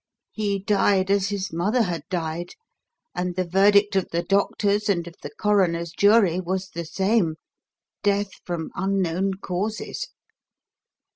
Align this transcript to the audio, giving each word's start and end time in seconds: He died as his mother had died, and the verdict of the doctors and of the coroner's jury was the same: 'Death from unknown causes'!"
He 0.31 0.57
died 0.57 1.11
as 1.11 1.29
his 1.29 1.53
mother 1.53 1.83
had 1.83 2.01
died, 2.09 2.55
and 3.13 3.35
the 3.35 3.43
verdict 3.45 3.95
of 3.95 4.09
the 4.09 4.23
doctors 4.23 4.89
and 4.89 5.05
of 5.07 5.13
the 5.21 5.29
coroner's 5.29 5.91
jury 5.91 6.39
was 6.39 6.69
the 6.71 6.85
same: 6.85 7.35
'Death 8.01 8.31
from 8.43 8.71
unknown 8.73 9.35
causes'!" 9.35 10.07